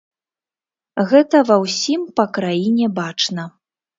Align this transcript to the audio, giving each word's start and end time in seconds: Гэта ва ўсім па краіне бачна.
Гэта 1.11 1.41
ва 1.51 1.57
ўсім 1.65 2.01
па 2.19 2.25
краіне 2.37 2.85
бачна. 2.99 3.47